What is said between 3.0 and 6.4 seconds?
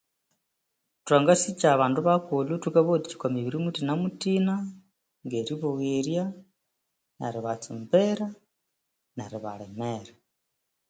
okwa mibiri muthinamuthina ngeri bogherya